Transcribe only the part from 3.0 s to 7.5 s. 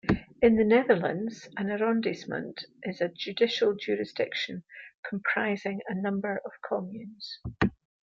a judicial jurisdiction, comprising a number of communes.